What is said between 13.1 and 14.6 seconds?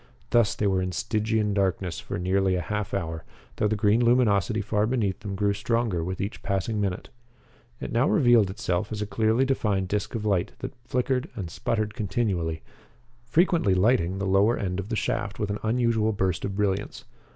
frequently lighting the lower